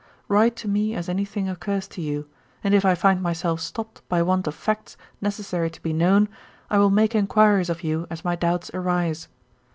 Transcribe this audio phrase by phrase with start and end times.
[0.27, 2.27] Write to me, as any thing occurs to you;
[2.63, 6.27] and if I find myself stopped by want of facts necessary to be known,
[6.71, 9.27] I will make inquiries of you as my doubts arise.